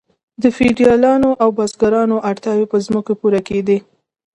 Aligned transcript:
د 0.41 0.43
فیوډالانو 0.55 1.29
او 1.43 1.49
بزګرانو 1.57 2.17
اړتیاوې 2.29 2.65
په 2.71 2.77
ځمکو 2.85 3.11
پوره 3.21 3.41
کیدې. 3.47 3.77